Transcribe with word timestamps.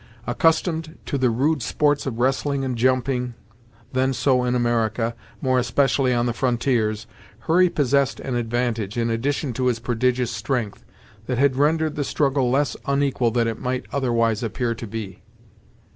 Accustomed 0.25 0.97
to 1.05 1.19
the 1.19 1.29
rude 1.29 1.61
sports 1.61 2.07
of 2.07 2.17
wrestling 2.17 2.65
and 2.65 2.75
jumping, 2.75 3.35
then 3.93 4.13
so 4.13 4.37
common 4.37 4.55
in 4.55 4.55
America, 4.55 5.13
more 5.41 5.59
especially 5.59 6.11
on 6.11 6.25
the 6.25 6.33
frontiers, 6.33 7.05
Hurry 7.41 7.69
possessed 7.69 8.19
an 8.19 8.33
advantage, 8.33 8.97
in 8.97 9.11
addition 9.11 9.53
to 9.53 9.67
his 9.67 9.77
prodigious 9.77 10.31
strength, 10.31 10.83
that 11.27 11.37
had 11.37 11.55
rendered 11.55 11.93
the 11.95 12.03
struggle 12.03 12.49
less 12.49 12.75
unequal 12.87 13.29
than 13.29 13.47
it 13.47 13.59
might 13.59 13.85
otherwise 13.93 14.41
appear 14.41 14.73
to 14.73 14.87
be. 14.87 15.21